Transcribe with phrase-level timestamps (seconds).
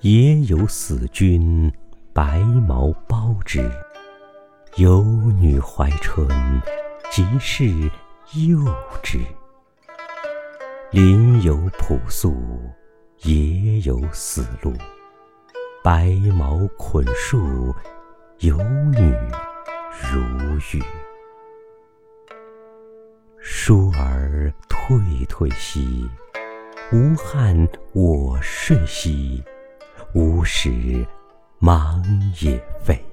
[0.00, 1.70] 也有死君
[2.14, 3.70] 白毛包之。
[4.76, 6.26] 有女怀春，
[7.10, 7.68] 即是
[8.32, 8.64] 幼
[9.02, 9.18] 之。
[10.90, 12.34] 林有朴素，
[13.24, 14.72] 野有死路。
[15.84, 17.74] 白毛捆树，
[18.38, 19.14] 有女
[20.00, 20.82] 如玉。
[23.42, 24.98] 倏儿退
[25.28, 26.08] 退兮，
[26.90, 29.42] 无憾我睡兮。
[30.12, 31.06] 无时
[31.58, 32.02] 忙
[32.40, 33.09] 也废。